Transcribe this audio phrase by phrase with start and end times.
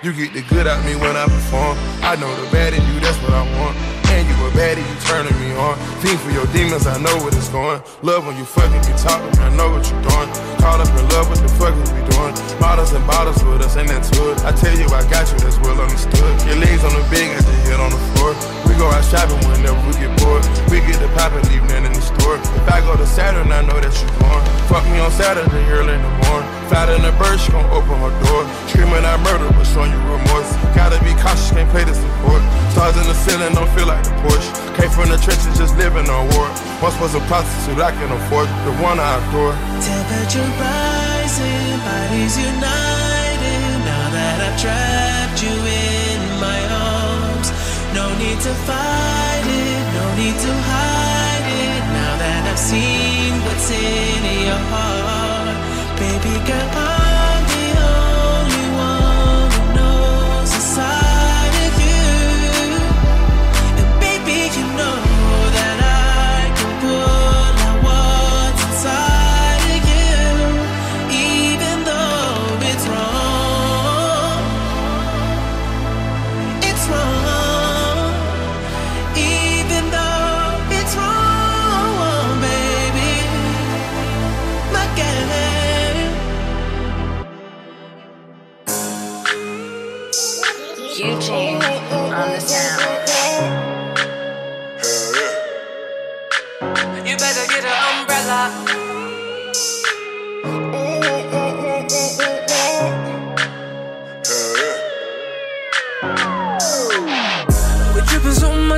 [0.00, 0.47] You get the
[33.88, 34.52] like the Porsche.
[34.76, 36.46] Came from the trenches, just living on war.
[36.84, 39.56] Once was a prostitute, I can afford the one I adore.
[39.80, 43.64] Temperature rising, bodies united.
[43.88, 46.60] Now that I've trapped you in my
[46.92, 47.48] arms,
[47.96, 51.82] no need to fight it, no need to hide it.
[51.96, 55.56] Now that I've seen what's in your heart,
[55.96, 56.97] baby girl.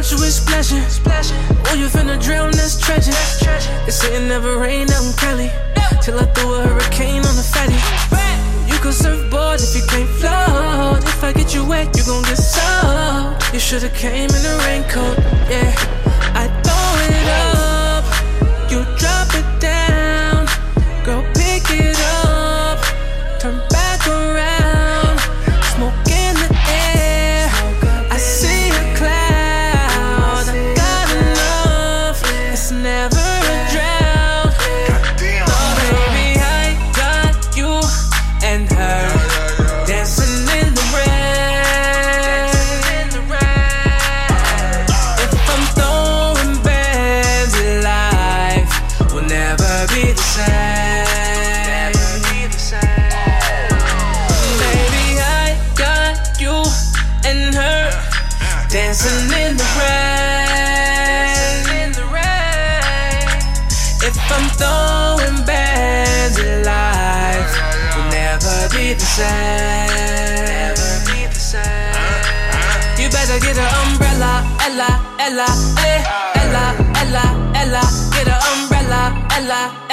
[0.00, 1.36] much we splashing, splashing.
[1.66, 3.12] Oh, you finna drown, that's tragic.
[3.12, 3.70] That's tragic.
[3.84, 5.50] They say it never rained out in Cali.
[5.76, 6.00] No.
[6.00, 7.76] Till I threw a hurricane on the fatty.
[8.10, 8.40] Right.
[8.66, 11.04] You can surfboard if you can't float.
[11.04, 13.52] If I get you wet, you gon' get soaked.
[13.52, 15.18] You should've came in a raincoat,
[15.50, 15.99] yeah.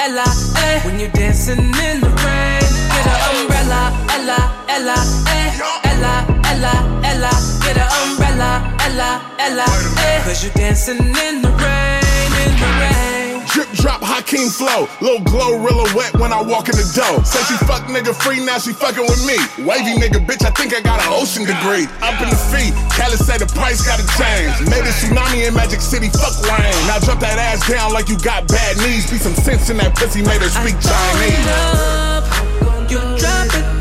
[0.08, 0.80] Ella, eh.
[0.86, 2.64] When you're dancing in the rain,
[2.94, 4.96] get an umbrella, Ella, Ella,
[5.28, 5.52] eh,
[5.84, 6.72] Ella, Ella,
[7.04, 7.30] Ella.
[7.60, 9.66] Get an umbrella, Ella, Ella,
[9.98, 10.22] eh.
[10.24, 12.07] Cause you're dancing in the rain,
[13.78, 14.88] drop Hakeem flow.
[15.00, 17.24] Little glow real wet when I walk in the door.
[17.24, 19.38] Say she fuck nigga free, now she fucking with me.
[19.64, 21.86] Wavy nigga, bitch, I think I got an ocean degree.
[22.02, 24.52] Up in the feet, Cali say the price gotta change.
[24.68, 26.74] Made a tsunami in Magic City, fuck rain.
[26.90, 29.10] Now drop that ass down like you got bad knees.
[29.10, 31.38] Be some sense in that pussy, made her speak Chinese.
[32.90, 33.77] you drop it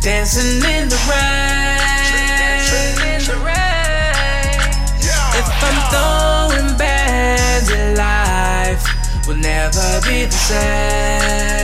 [0.00, 1.80] dancing in the rain.
[5.40, 8.82] If I'm throwing bands at life,
[9.26, 11.60] will never be the same.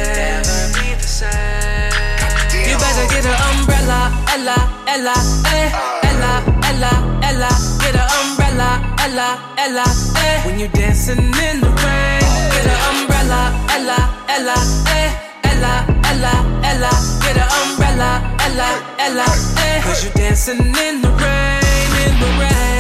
[2.66, 5.14] You better get an umbrella, Ella, Ella,
[5.52, 5.70] eh,
[6.04, 6.92] Ella, Ella,
[7.22, 7.48] Ella.
[7.80, 9.84] Get an umbrella, Ella, Ella,
[10.16, 10.42] eh.
[10.44, 12.22] When you're dancing in the rain,
[12.52, 13.98] get an umbrella, Ella,
[14.28, 14.56] Ella,
[14.88, 15.10] eh,
[15.44, 16.32] Ella, Ella,
[16.64, 16.90] Ella.
[17.20, 19.26] Get an umbrella, Ella, Ella,
[19.58, 19.82] eh.
[19.82, 22.75] Cause you're dancing in the rain, in the rain.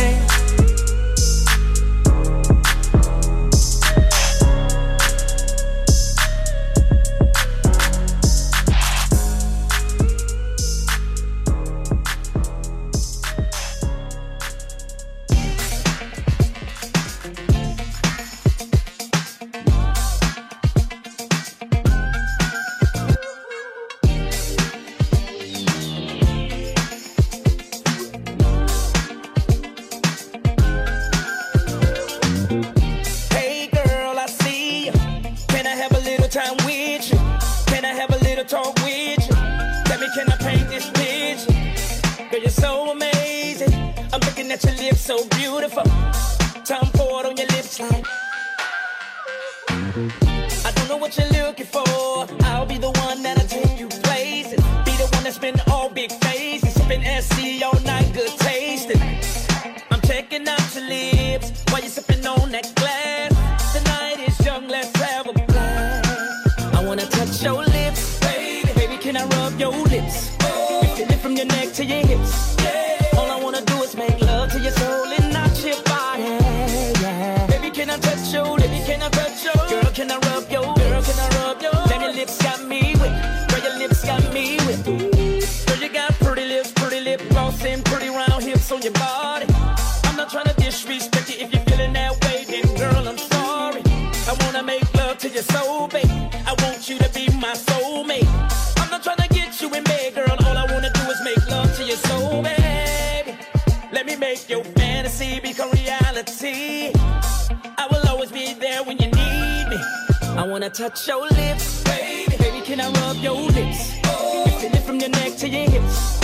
[110.66, 111.84] I touch your lips?
[111.84, 113.94] Baby, baby can I rub your lips?
[114.06, 114.46] Oh.
[114.60, 116.15] Feel it from your neck to your hips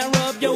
[0.00, 0.49] I rub your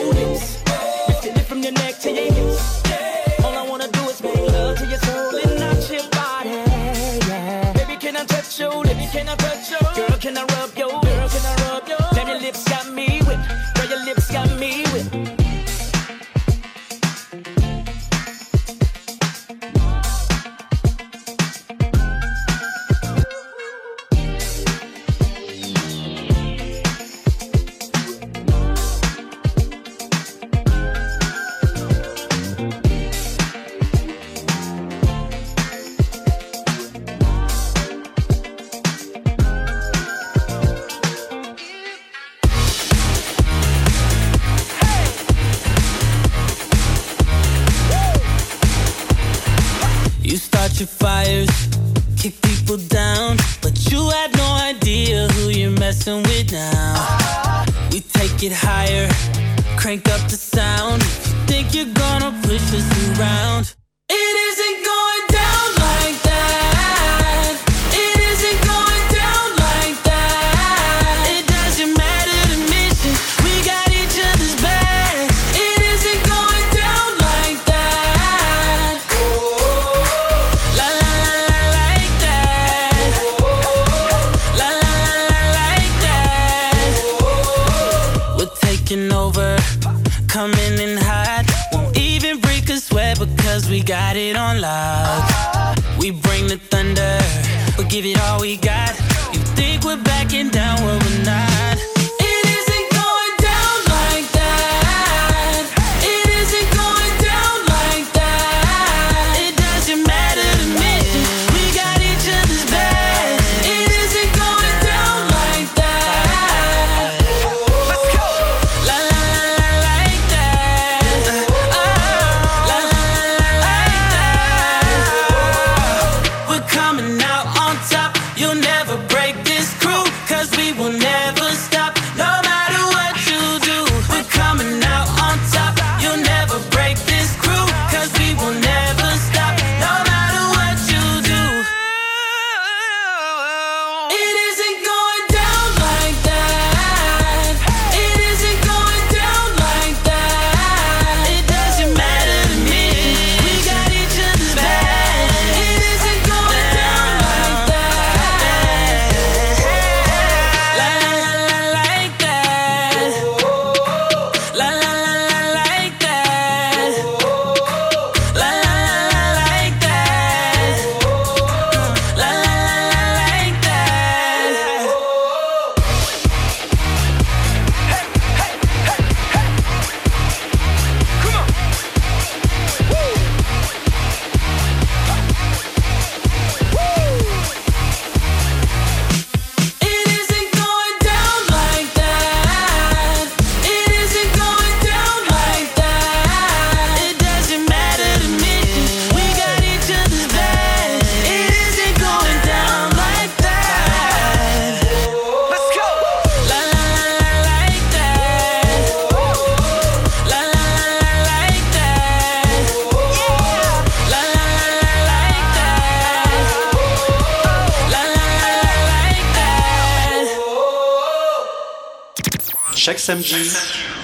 [222.84, 223.50] Chaque samedi,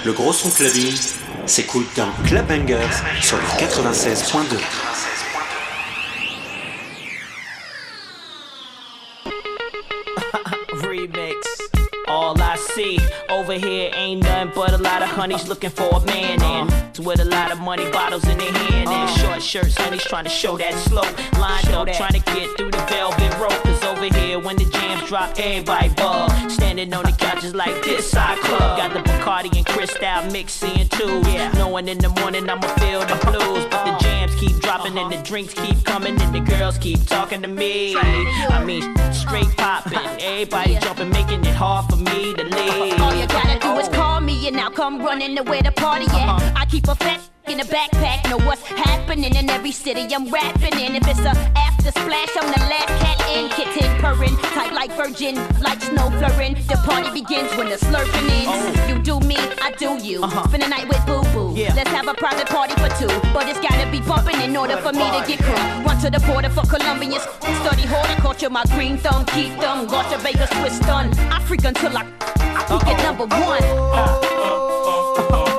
[0.05, 0.95] le gros son clubbing
[1.45, 2.79] s'écoute dans Club Bangers
[3.21, 4.57] sur le 96.2.
[12.75, 12.97] see
[13.29, 17.19] over here ain't nothing but a lot of honeys looking for a man and with
[17.19, 20.57] a lot of money bottles in their hand and short shirts honeys trying to show
[20.57, 21.03] that slow.
[21.39, 23.63] Lined up trying to get through the velvet rope.
[23.63, 26.29] Cause over here when the jams drop everybody ball.
[26.49, 28.77] Standing on the couches like this side club.
[28.77, 31.21] Got the Bacardi and Cristal mixing too.
[31.27, 31.51] Yeah.
[31.53, 33.65] Knowing in the morning I'ma feel the blues.
[33.71, 37.41] But the jams keep dropping and the drinks keep coming and the girls keep talking
[37.41, 37.95] to me.
[37.97, 38.83] I mean
[39.13, 39.97] straight popping.
[40.19, 44.21] Everybody jumping making it hard for me to leave all you gotta do is call
[44.21, 46.13] me and I'll come running to where the party at.
[46.13, 46.53] Uh-huh.
[46.55, 50.79] I keep a fat in a backpack, know what's happening in every city I'm rapping
[50.79, 50.95] in.
[50.95, 55.35] If it's a after splash, I'm the last cat in, kitten purring, tight like virgin,
[55.59, 56.53] like snow flurring.
[56.67, 58.79] The party begins when the slurping ends.
[58.79, 58.87] Oh.
[58.87, 60.23] You do me, I do you.
[60.23, 60.47] Uh-huh.
[60.47, 61.53] Spend the night with boo boo.
[61.59, 61.73] Yeah.
[61.75, 64.93] Let's have a private party for two, but it's gotta be bumping in order for
[64.93, 65.85] me to get crunk.
[65.85, 67.23] Run to the border for Colombians,
[67.61, 69.87] study horticulture, my green thumb, keep them.
[69.87, 71.13] Go to Vegas, twist done.
[71.29, 73.63] I freak until I, I at number one.
[73.63, 75.50] Uh,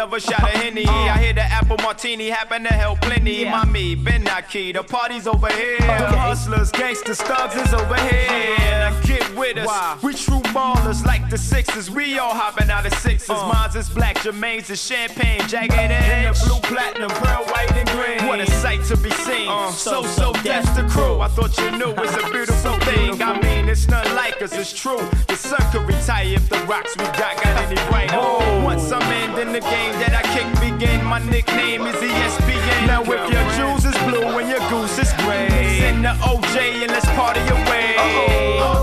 [0.00, 0.86] another shot of Henny.
[0.86, 3.42] I hear the apple martini happen to help plenty.
[3.42, 3.50] Yeah.
[3.50, 4.72] Mommy, been not key.
[4.72, 5.76] The party's over here.
[5.76, 6.16] Okay.
[6.16, 8.56] Hustlers, gangsters, thugs is over here.
[8.58, 9.66] Now get with us.
[9.66, 9.98] Wow.
[10.02, 11.90] We true ballers like the Sixers.
[11.90, 13.28] We all hopping out of Sixers.
[13.28, 13.52] Uh.
[13.52, 15.46] Mine's is black, Jermaine's is champagne.
[15.48, 16.40] Jagged edge.
[16.40, 18.26] The blue, platinum, pearl, white, and green.
[18.26, 19.48] What a sight to be seen.
[19.48, 19.70] Uh.
[19.70, 21.20] So, so, that's the crew.
[21.20, 23.20] I thought you knew it's a beautiful thing.
[23.20, 25.02] I mean, it's not like us, it's true.
[25.28, 28.10] The sun could retire if the rocks we got got any right.
[28.12, 28.64] Oh.
[28.64, 31.04] Once I'm in, then the game that I kick begin.
[31.04, 32.86] My nickname is ESPN.
[32.86, 36.92] Now if your jewels is blue and your goose is gray, send the OJ and
[36.92, 37.96] let's party away.
[37.98, 38.79] Someone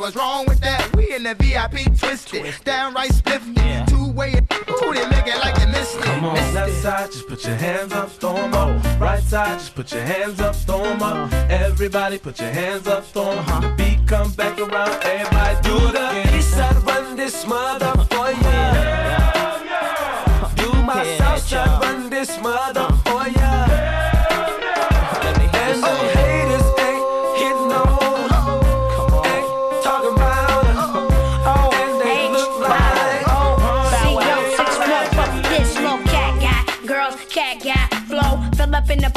[0.00, 0.96] What's wrong with that?
[0.96, 3.84] We in the VIP twisted, downright spliffed, yeah.
[3.84, 6.04] two way, two they make it like they missed it.
[6.04, 8.98] Come on, left side, just put your hands up, throw up.
[8.98, 11.30] Right side, just put your hands up, throw up.
[11.50, 13.46] Everybody put your hands up, throw up.
[13.46, 13.60] Uh-huh.
[13.60, 18.09] The beat come back around, everybody do the east side, run this mother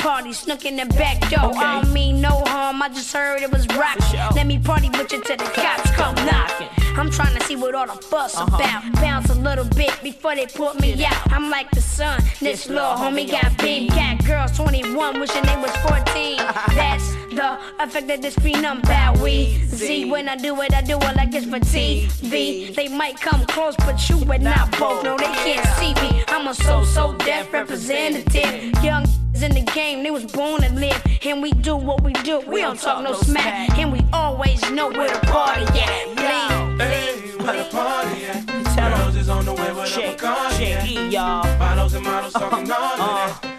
[0.04, 1.56] party, snuck in the back door.
[1.56, 3.98] I don't mean no harm, I just heard it was rock.
[4.36, 6.68] Let me party with you till the cops come knocking.
[6.98, 8.54] I'm trying to see what all the fuss uh-huh.
[8.54, 8.94] about.
[9.02, 11.32] Bounce a little bit before they put me out.
[11.32, 15.76] I'm like the sun, this little homie got big cat girls 21, wishing they was
[15.78, 16.38] 14.
[16.76, 20.98] That's the effect of this phenom bad we Z when I do it, I do
[20.98, 22.76] it like it's for TV.
[22.76, 25.06] They might come close, but you and not both.
[25.06, 26.26] No, they can't see me.
[26.28, 28.84] I'm a So So Def representative.
[28.84, 29.06] Young
[29.42, 31.02] in the game, they was born to live.
[31.26, 32.42] And we do what we do.
[32.42, 33.78] We don't talk no smack.
[33.78, 36.08] And we always know where the party at.
[36.08, 38.54] Lean, Hey, where the party at?
[38.76, 41.12] Girls is on the way with a Bacardi at.
[41.12, 41.44] y'all.
[41.58, 42.84] Bottles and models talking uh-huh.
[42.84, 43.44] all of that.
[43.44, 43.53] Uh-huh.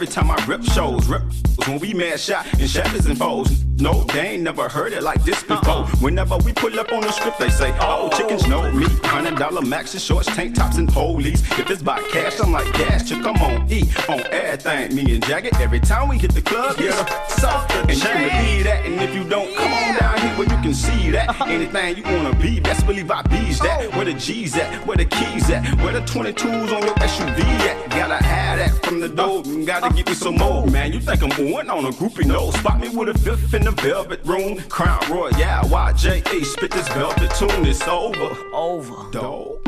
[0.00, 1.24] Every time I rip shows, rip
[1.66, 3.67] when we mad shot and shatters and foes.
[3.80, 5.86] No, they ain't never heard it like this before.
[6.00, 8.86] Whenever we pull up on the script, they say, Oh, chickens know me.
[9.04, 11.40] Hundred dollar maxes, shorts, tank tops, and polies.
[11.58, 13.08] If it's by cash, I'm like cash.
[13.08, 14.96] Chick, come on, E on everything.
[14.96, 17.78] Me and Jagged, every time we hit the club, get a softer.
[17.82, 18.84] And you can believe that.
[18.84, 21.40] And if you don't, come on down here where you can see that.
[21.40, 21.48] at.
[21.48, 23.84] Anything you wanna be, best believe I bees that.
[23.84, 23.96] Oh.
[23.96, 27.90] Where the G's at, where the keys at, where the 22s on your SUV at.
[27.90, 29.64] Gotta have that from the door, uh-huh.
[29.64, 30.92] gotta get me some more, man.
[30.92, 32.26] You think I'm going on a groupie?
[32.26, 34.58] No, spot me with a fifth in the velvet room.
[34.68, 38.36] Crown Royal, yeah, YJA, spit this velvet tune, it's over.
[38.52, 39.10] Over.
[39.10, 39.58] Dog.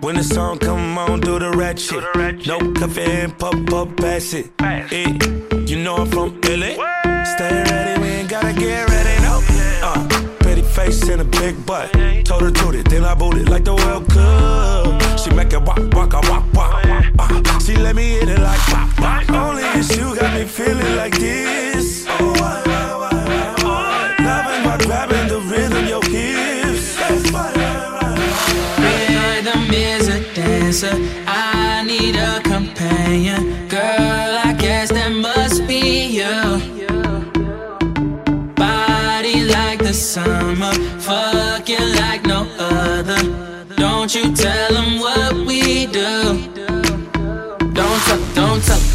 [0.00, 2.04] When the song come on, do the ratchet.
[2.46, 4.50] No coffee and pop up, pass it.
[4.60, 5.18] Eh,
[5.66, 6.74] you know I'm from LA.
[7.24, 8.91] Stay ready, we ain't gotta get ready, no.
[8.91, 8.91] Pretty
[10.84, 11.92] face and a big butt.
[12.24, 15.18] Told her to it, then I booed it like the World Cup.
[15.18, 16.84] She make it walk, walk, walk, walk.
[17.18, 19.30] Uh, she let me hit it like pop, pop.
[19.30, 22.06] Only if you got me feeling like this.
[22.08, 22.51] Oh,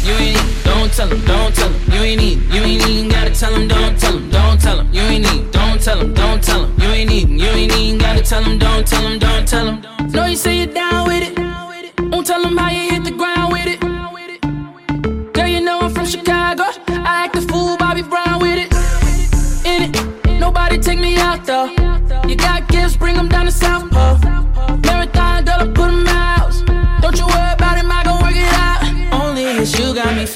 [0.08, 0.64] you ain't need.
[0.64, 2.38] Don't tell 'em, don't tell 'em, you ain't need.
[2.54, 5.50] You ain't even gotta tell 'em, don't tell 'em, don't tell 'em, you ain't need.
[5.52, 7.28] Don't tell 'em, don't tell 'em, you ain't need.
[7.42, 9.76] You ain't even gotta tell 'em, don't tell 'em, don't tell 'em.
[10.12, 11.34] Know you say you're down with it.
[12.10, 13.80] Won't tell 'em how you hit the ground with it.
[15.34, 16.64] Girl, you know I'm from Chicago.
[16.88, 18.70] I act a fool, Bobby Brown with it.
[19.66, 19.94] In it,
[20.40, 21.77] nobody take me out though.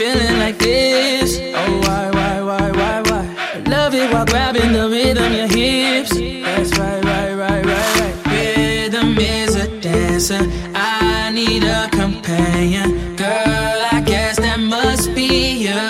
[0.02, 1.38] Feeling like this.
[1.38, 3.24] Oh, why, why, why, why, why?
[3.74, 6.10] Love it while grabbing the rhythm, your hips.
[6.46, 8.16] That's right, right, right, right, right.
[8.32, 10.42] Rhythm is a dancer.
[10.74, 13.14] I need a companion.
[13.16, 15.30] Girl, I guess that must be
[15.66, 15.84] you.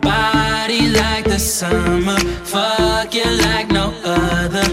[0.00, 2.18] Body like the summer.
[2.52, 4.68] Fuck you like no other.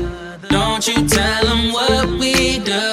[0.48, 2.86] Don't you tell them what we do.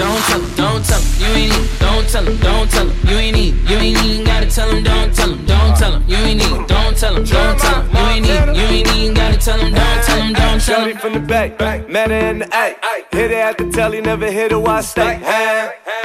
[0.00, 1.85] Don't tell don't tell you ain't.
[2.06, 3.68] Don't tell 'em, don't tell 'em, you ain't need.
[3.68, 6.66] You ain't even gotta tell 'em, don't tell 'em, don't tell 'em, you ain't need.
[6.68, 8.56] Don't tell 'em, don't tell 'em, you ain't need.
[8.56, 10.86] You ain't even gotta tell 'em, don't tell 'em, don't tell 'em.
[10.86, 12.76] Shorty from the back, met her in the A.
[13.10, 15.18] Hit it at the telly, never hit her while I stay.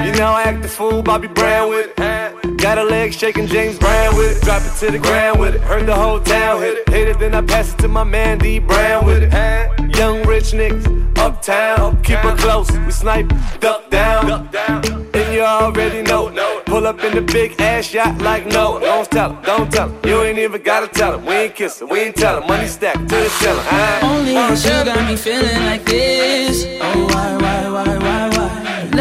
[0.03, 2.57] You know I act the fool, Bobby Brown with it.
[2.57, 4.43] Got her legs shaking, James Brown with it.
[4.43, 5.61] Drop it to the ground with it.
[5.61, 6.89] Heard the whole town hit it.
[6.89, 9.31] Hit it, then I pass it to my man D Brown with it.
[9.95, 10.87] Young rich niggas,
[11.19, 12.71] uptown, keep her close.
[12.71, 14.49] We snipe, duck down.
[14.67, 15.10] And you
[15.61, 16.31] already know.
[16.65, 18.79] Pull up in the big ass yacht like no.
[18.79, 19.99] Don't tell 'em, don't tell 'em.
[20.09, 21.25] You ain't even gotta tell 'em.
[21.25, 22.47] We ain't kissing, we ain't tell 'em.
[22.47, 23.65] Money stacked to the ceiling.
[24.01, 26.65] Only cause you got me feeling like this.
[26.81, 28.49] Oh, why, why, why, why, why?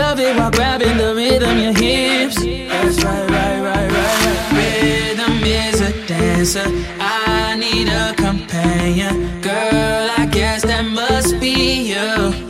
[0.00, 2.36] Love it while grabbing the rhythm, your hips.
[2.36, 4.40] That's right, right, right, right, right.
[4.58, 6.68] Rhythm is a dancer.
[7.00, 9.14] I need a companion.
[9.40, 11.54] Girl, I guess that must be
[11.92, 12.49] you.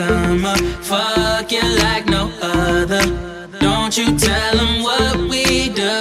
[0.00, 0.56] Summer.
[0.90, 3.04] Fuck you like no other.
[3.60, 5.94] Don't you tell them what we do.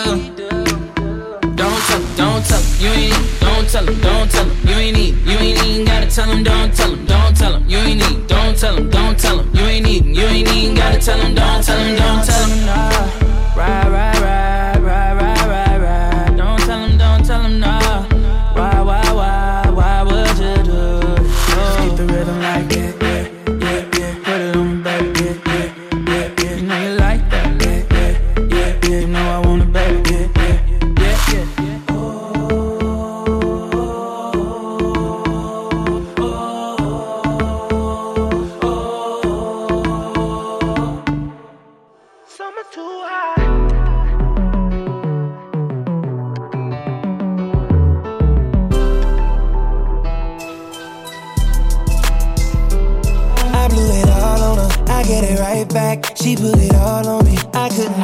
[1.59, 3.19] Don't tell 'em, don't tell 'em, you ain't.
[3.45, 5.13] Don't tell 'em, don't tell 'em, you ain't need.
[5.29, 8.27] You ain't even gotta tell 'em, don't tell 'em, don't tell 'em, you ain't need.
[8.27, 10.03] Don't tell 'em, don't tell 'em, you ain't need.
[10.17, 12.51] You ain't even gotta tell 'em, don't tell 'em, don't tell 'em.
[13.59, 14.58] Right, right, right, right,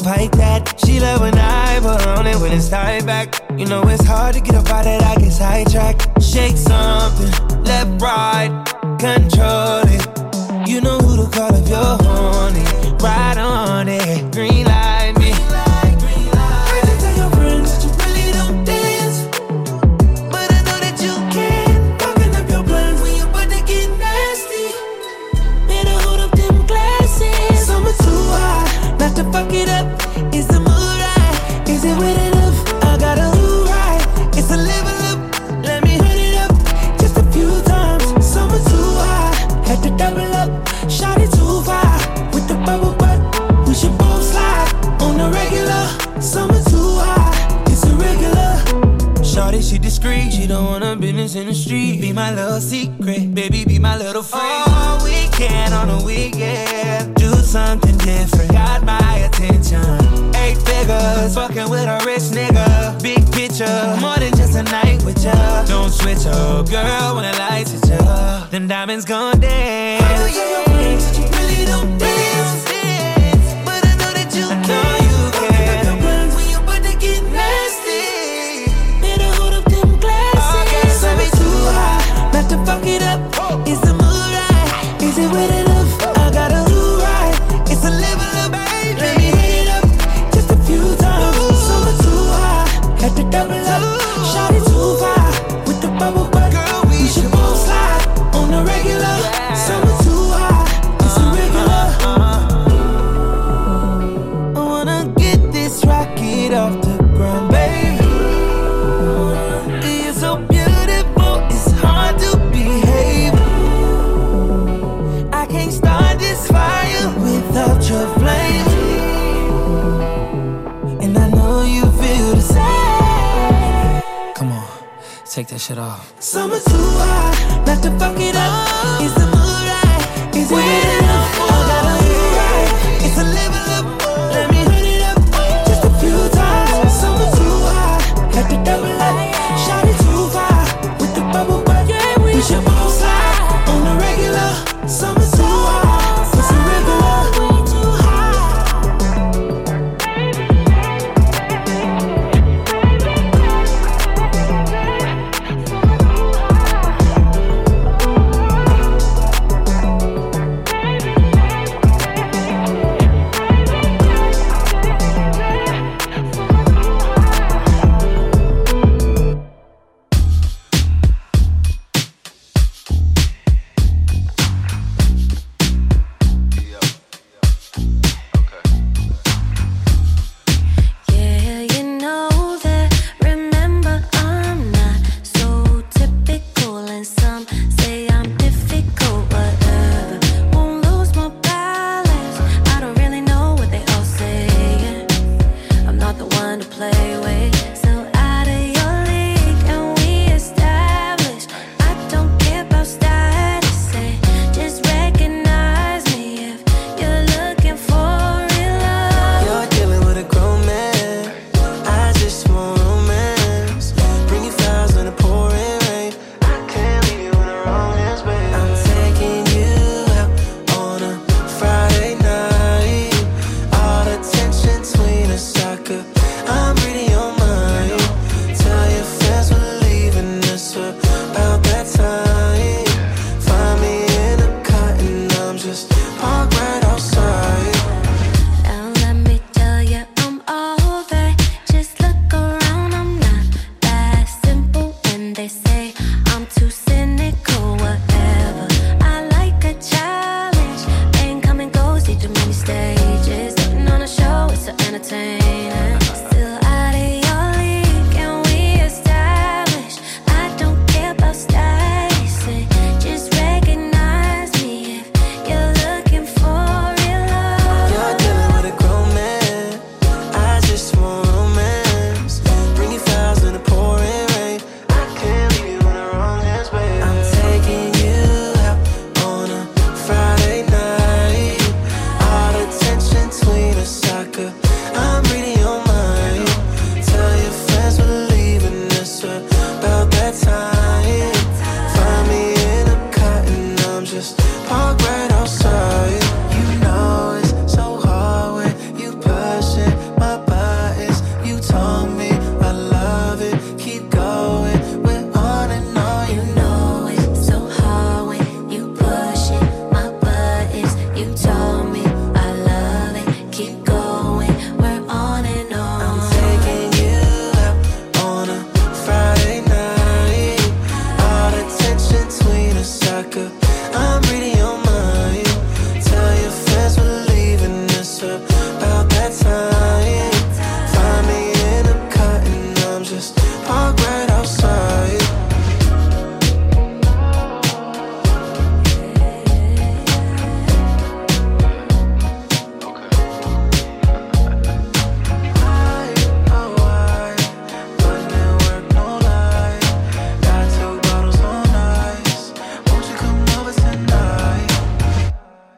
[0.06, 0.80] Fight that.
[0.86, 3.42] She love when I put on it when it's tied back.
[3.58, 5.02] You know it's hard to get up out that.
[5.02, 6.22] I get sidetracked.
[6.22, 7.32] Shake something,
[7.64, 8.52] left, right,
[9.00, 10.70] control it.
[10.70, 12.64] You know who to call if you're horny.
[13.04, 14.95] Ride on it, green light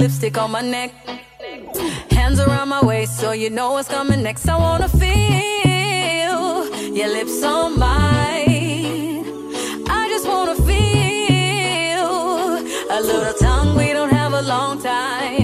[0.00, 0.92] lipstick on my neck.
[2.10, 4.48] Hands around my waist, so you know what's coming next.
[4.48, 6.54] I wanna feel
[6.98, 9.26] your lips on mine.
[9.98, 12.06] I just wanna feel
[12.96, 15.39] a little tongue, we don't have a long time.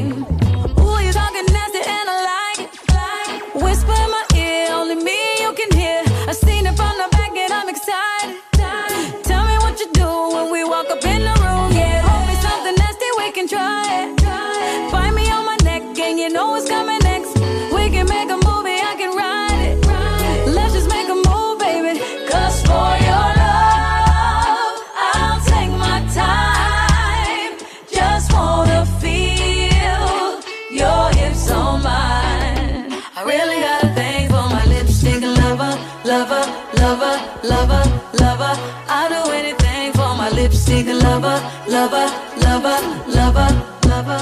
[41.68, 42.06] lover,
[42.44, 42.78] lover,
[43.08, 43.50] lover,
[43.88, 44.20] lover.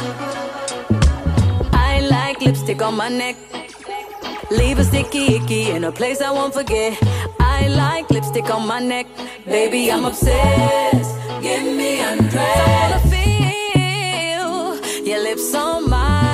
[1.72, 3.36] I like lipstick on my neck.
[4.50, 6.98] Leave a sticky icky in a place I won't forget.
[7.40, 9.06] I like lipstick on my neck.
[9.46, 11.14] Baby, I'm obsessed.
[11.42, 12.34] Give me undressed.
[12.34, 15.06] That's all I feel.
[15.06, 16.33] Your lips on my.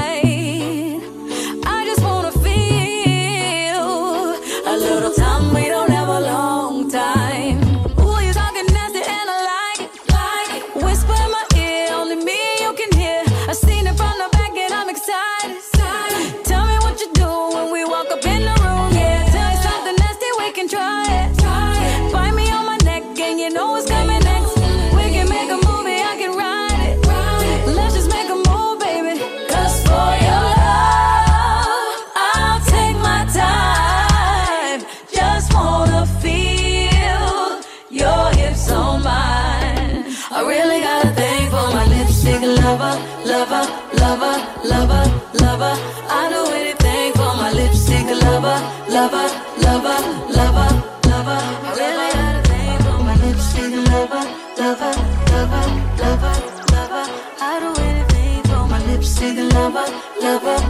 [49.01, 49.29] Lover,
[49.65, 49.99] lover,
[50.37, 50.71] lover,
[51.09, 51.41] lover.
[51.65, 54.25] I really got a thing for my lipstick lover,
[54.61, 54.95] lover,
[55.33, 55.67] lover,
[56.01, 56.37] lover,
[56.73, 57.05] lover.
[57.41, 59.87] I do anything for my lipstick lover,
[60.21, 60.70] lover, lover,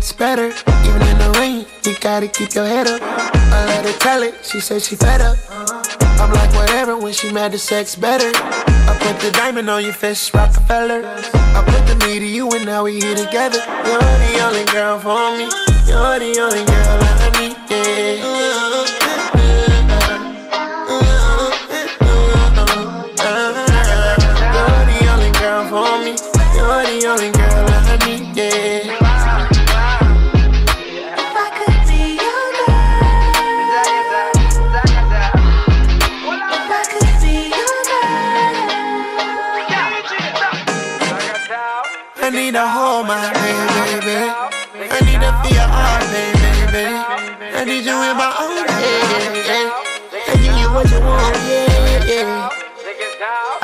[0.00, 0.46] gets better,
[0.88, 1.66] even in the rain.
[1.84, 3.02] You gotta keep your head up.
[3.02, 5.36] I let her tell it, she said she fed up.
[5.50, 8.30] I'm like, whatever, when she mad, the sex better.
[8.34, 11.02] I put the diamond on your fist, Rockefeller.
[11.04, 13.60] I put the me to you, and now we here together.
[13.84, 15.44] You're the only girl for me.
[15.84, 17.56] You're the only girl I need,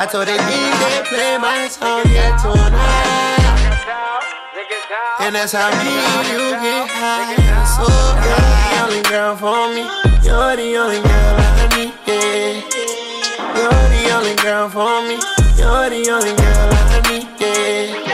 [0.07, 3.27] told that DJ play my song, yeah, tonight.
[5.19, 7.35] And that's how me and you get high.
[7.75, 7.83] So
[8.23, 9.83] you're the only girl for me.
[10.23, 12.63] You're the only girl I need, yeah.
[13.57, 15.19] You're the only girl for me.
[15.59, 18.06] You're the only girl I need, yeah.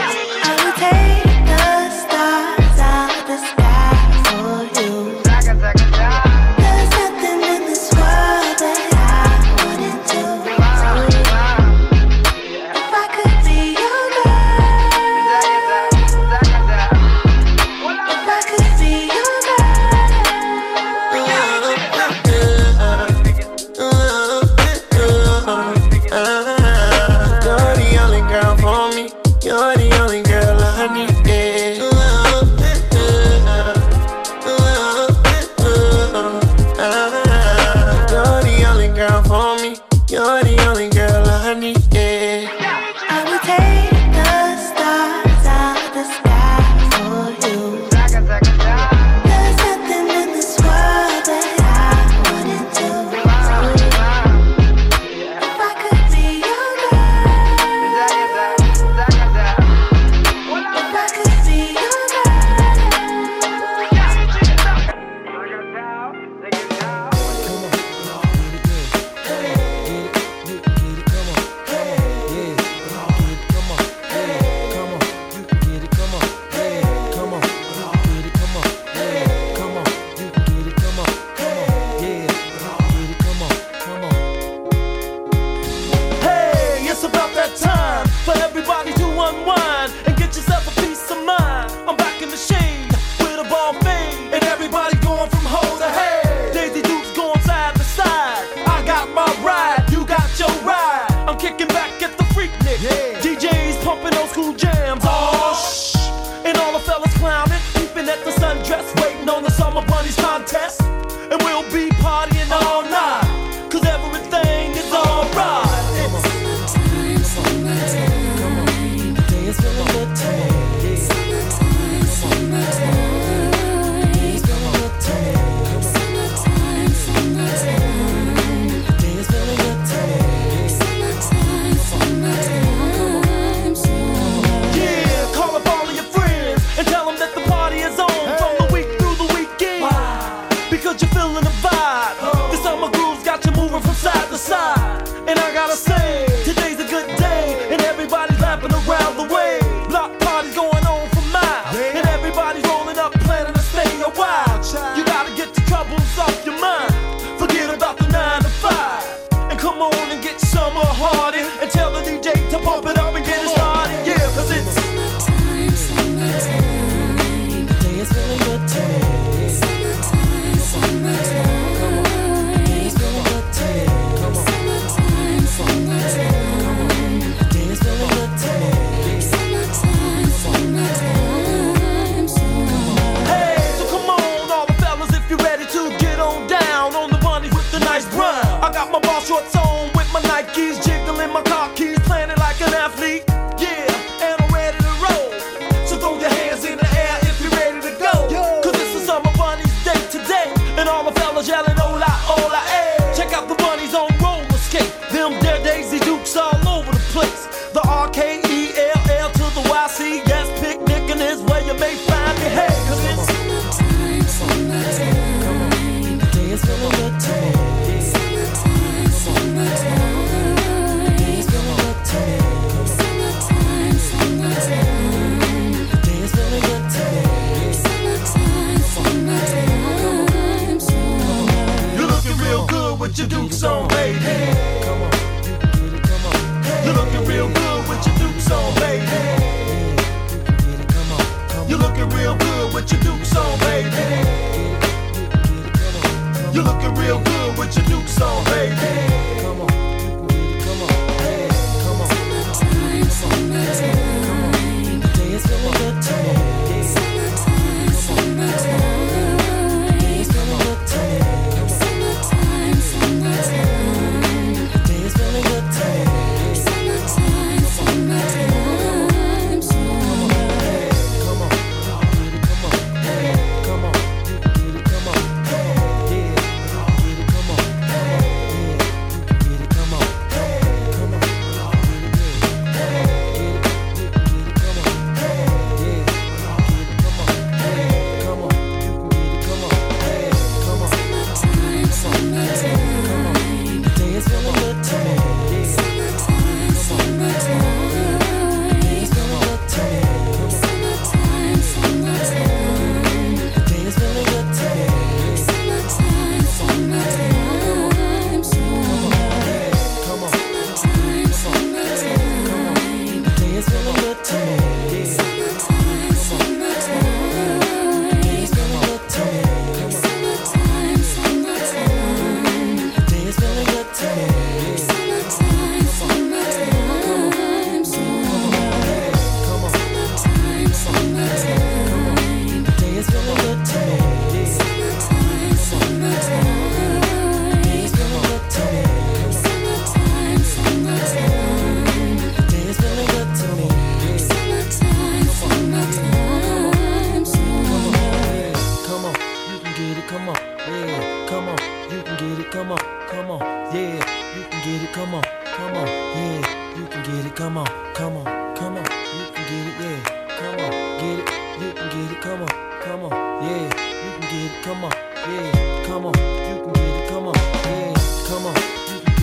[362.24, 362.48] Come on,
[362.80, 363.10] come on,
[363.44, 364.64] yeah, you can get it.
[364.64, 364.90] Come on,
[365.28, 367.10] yeah, come on, you can get it.
[367.10, 367.94] Come on, yeah,
[368.26, 368.54] come on,
[368.88, 369.13] you.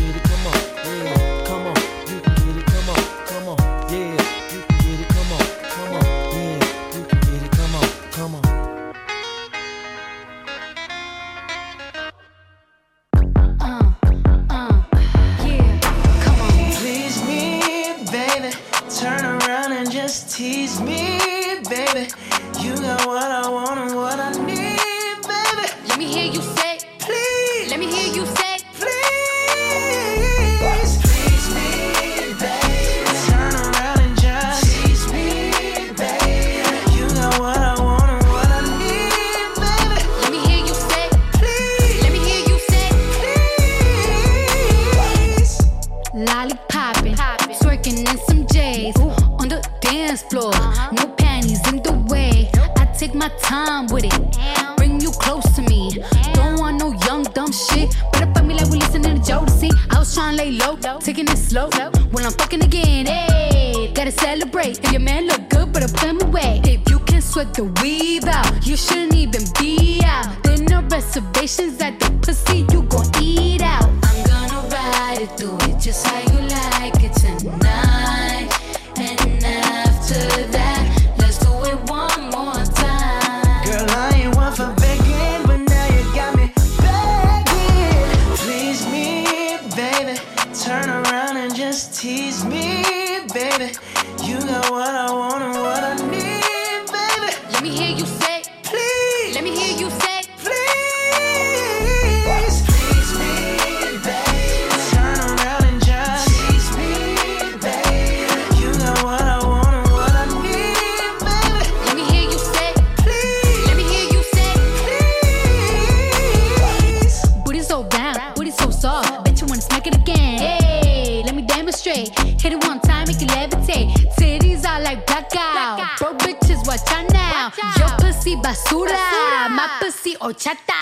[130.32, 130.81] っちゃった。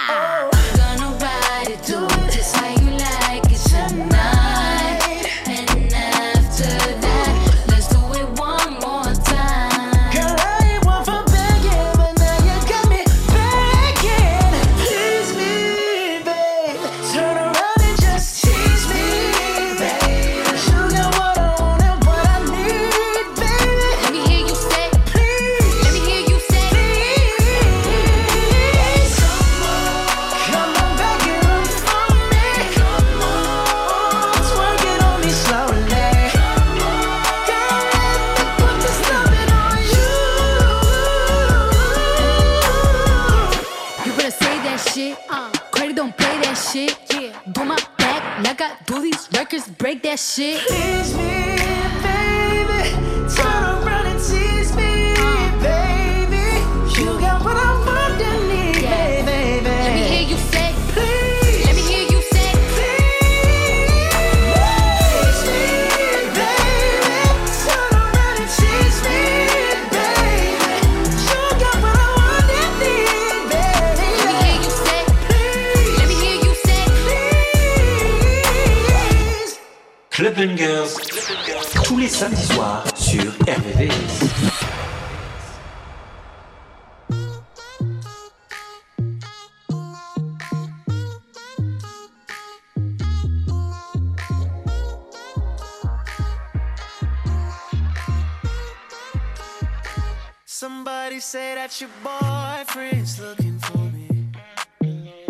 [100.59, 104.27] Somebody say that your boyfriend's looking for me.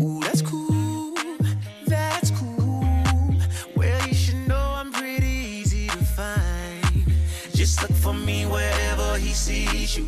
[0.01, 1.15] Ooh, that's cool.
[1.85, 2.83] That's cool.
[3.75, 7.05] Well, you should know I'm pretty easy to find.
[7.53, 10.07] Just look for me wherever he sees you.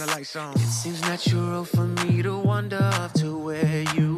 [0.00, 0.54] Turn the lights on.
[0.54, 4.09] It seems natural for me to wander up to where you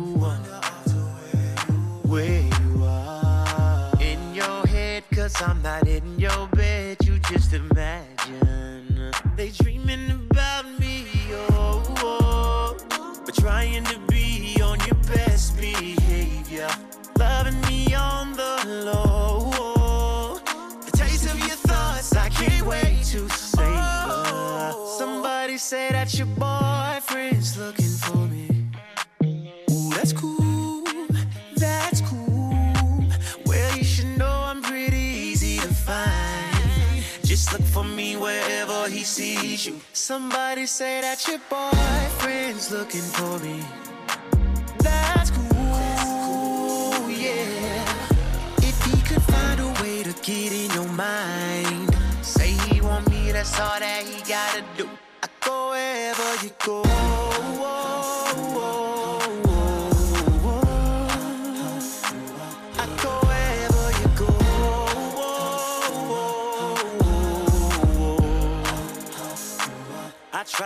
[40.82, 43.91] say that your boyfriend's looking for me.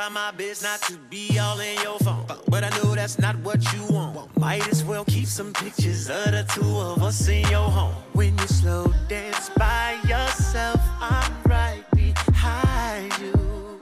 [0.06, 3.34] Try my best not to be all in your phone, but I know that's not
[3.38, 4.36] what you want.
[4.38, 7.92] Might as well keep some pictures of the two of us in your home.
[8.12, 13.80] When you slow dance by yourself, I'm right behind you.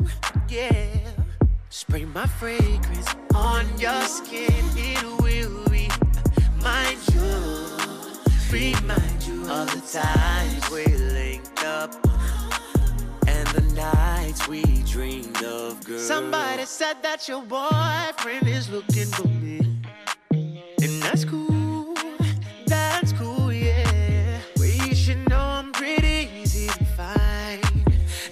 [0.49, 0.97] Yeah,
[1.69, 4.65] spray my fragrance on your skin.
[4.77, 7.35] It will remind you,
[8.51, 12.04] remind you of the times we linked up
[13.75, 15.99] nights we dreamed of, girl.
[15.99, 19.61] Somebody said that your boyfriend is looking for me.
[20.31, 21.95] And that's cool,
[22.67, 24.39] that's cool, yeah.
[24.57, 27.63] Well, you should know I'm pretty easy to find.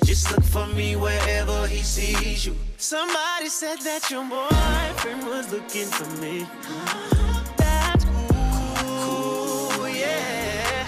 [0.04, 2.56] Just look for me wherever he sees you.
[2.76, 6.46] Somebody said that your boyfriend was looking for me.
[7.56, 10.86] That's cool, yeah.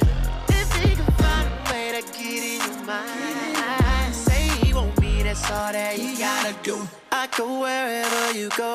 [0.48, 3.43] If he can find a way to get in your mind,
[5.34, 6.88] that's all that you gotta do.
[7.10, 8.72] I go wherever you go.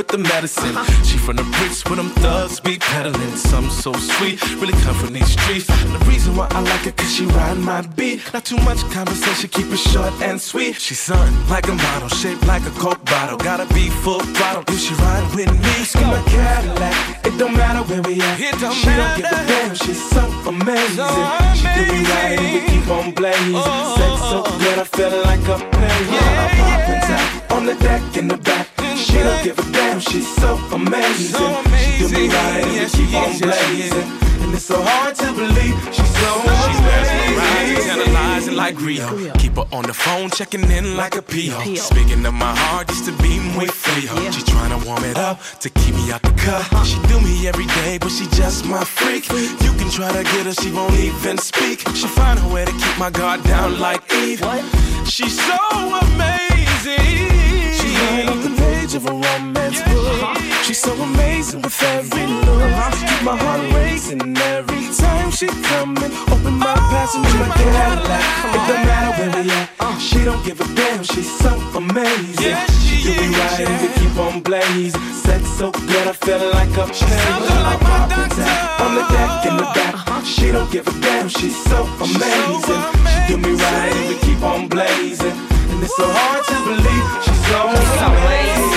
[0.00, 0.76] with the medicine.
[1.04, 3.36] She from the bricks with them thugs be peddling.
[3.36, 5.68] Some so sweet, really come from these streets.
[5.68, 8.18] And the reason why I like her, cause she ride my beat.
[8.32, 10.76] Not too much conversation, keep it short and sweet.
[10.80, 13.36] She's sun like a model, shaped like a coke bottle.
[13.36, 15.74] Gotta be full throttle if she ride with me.
[16.00, 18.40] In my Cadillac, it don't matter where we at.
[18.40, 19.20] It don't she matter.
[19.22, 20.96] don't give a damn, she's so amazing.
[20.96, 21.56] So amazing.
[21.60, 23.52] She do me right we keep on blazing.
[23.54, 23.96] Oh.
[24.00, 26.02] Sex so good, I feel like a pain.
[26.14, 26.56] Yeah,
[27.10, 27.54] yeah.
[27.54, 28.79] On the deck in the back.
[29.00, 31.32] She don't give a damn, she's so amazing.
[31.32, 32.08] So amazing.
[32.08, 34.30] She do me right and she we keep on blazing.
[34.42, 36.30] And it's so hard to believe she's so
[36.64, 37.86] she's amazing.
[37.88, 39.32] Tantalizing like Rio.
[39.38, 41.74] Keep her on the phone, checking in like a PO.
[41.76, 44.30] Speaking of my heart, used to be muy frio.
[44.30, 46.64] She trying to warm it up to keep me out the cut.
[46.86, 49.28] She do me every day, but she just my freak.
[49.64, 51.80] You can try to get her, she won't even speak.
[51.94, 54.44] She find a way to keep my guard down like Eve.
[55.06, 55.58] She's so
[56.02, 57.30] amazing.
[57.78, 58.49] She's
[58.90, 60.38] page of a romance book.
[60.64, 62.92] She's so amazing with every look.
[62.92, 68.22] Keep my heart racing every time she come and open my passenger my Cadillac.
[68.54, 69.98] It don't matter where we at.
[69.98, 71.02] She don't give a damn.
[71.02, 72.56] She's so amazing.
[72.82, 75.00] She do me right and we keep on blazing.
[75.12, 77.30] Sex so good, I feel like a pain.
[77.70, 80.24] I'm popping tap on the deck in the back.
[80.24, 81.28] She don't give a damn.
[81.28, 82.82] She's so amazing.
[83.10, 85.36] She do me right and we keep on blazing.
[85.70, 88.69] And it's so hard to believe she's so amazing,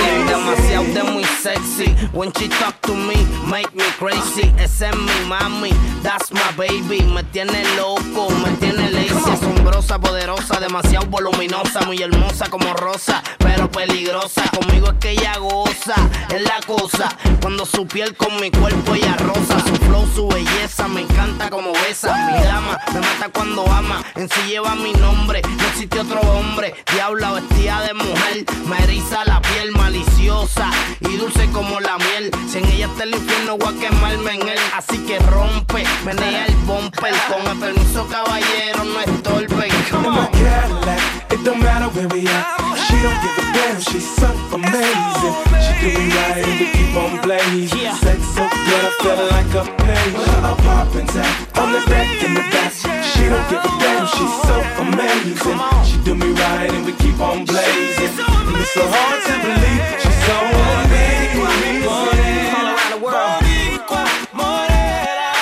[1.44, 1.90] sexy.
[2.14, 3.18] When she talk to me,
[3.52, 4.48] make me crazy.
[4.58, 5.72] Esa es mi mami,
[6.02, 7.02] that's my baby.
[7.04, 9.32] Me tiene loco, me tiene lazy.
[9.32, 11.82] Asombrosa, poderosa, demasiado voluminosa.
[11.82, 14.44] Muy hermosa como rosa, pero peligrosa.
[14.58, 15.96] Conmigo es que ella goza,
[16.34, 17.10] es la cosa.
[17.42, 19.60] Cuando su piel con mi cuerpo ella rosa.
[19.68, 22.16] Su flow, su belleza, me encanta como besa.
[22.32, 24.02] Mi dama, me mata cuando ama.
[24.16, 26.74] En sí lleva mi nombre, no existe otro hombre.
[26.94, 30.70] Diabla vestida de mujer, me eriza la piel maliciosa
[31.02, 31.18] y
[31.54, 32.32] como la miel.
[32.50, 34.60] Si en ella está el infierno, voy a quemarme en él.
[34.76, 37.14] Así que rompe, menea el bumper.
[37.30, 39.70] Con el permiso, caballero, no estorbe.
[39.90, 40.28] Come on.
[40.28, 41.00] Cadillac,
[41.32, 42.46] it don't matter where we at.
[42.88, 45.36] She don't give a damn, she's so amazing.
[45.64, 47.94] She do me right and we keep on blazing.
[48.02, 50.16] Sex so good, I feel like a pain.
[50.44, 52.72] I'm popping tap on the deck in the back.
[52.74, 55.60] She don't give a damn, she's so amazing.
[55.86, 58.12] She do me right and we keep on blazing.
[58.20, 60.36] And it's so hard to believe she's so
[60.84, 61.88] amazing.
[61.88, 63.42] All around the world.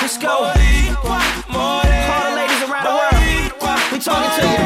[0.01, 0.29] Let's go.
[0.29, 1.81] All
[2.23, 3.15] the ladies around the world.
[3.91, 4.57] We talking to you.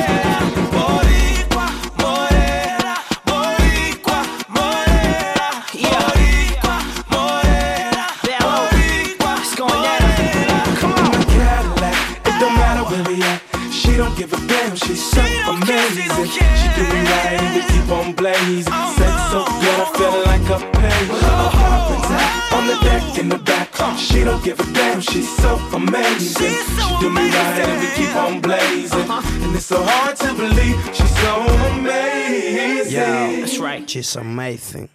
[11.36, 11.98] Cadillac,
[12.40, 13.40] don't matter where we at.
[13.72, 16.10] She don't give a damn, she's so amazing.
[16.26, 18.74] She do me right keep on blazing.
[18.98, 21.06] Sex so good, I feel like a pain.
[21.12, 23.66] I'm popping tap on the deck in the back.
[23.98, 26.52] She don't give a damn, she's so amazing.
[26.52, 29.10] She do me right and we keep on blazing.
[29.10, 31.34] And it's so hard to believe she's so
[31.72, 32.94] amazing.
[32.94, 33.90] Yo, that's right.
[33.90, 34.90] She's amazing.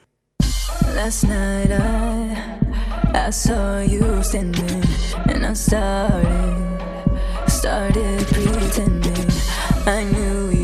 [0.94, 2.58] Last night I
[3.14, 4.84] I saw you standing
[5.28, 6.80] and I started
[7.48, 9.30] started pretending
[9.86, 10.59] I knew you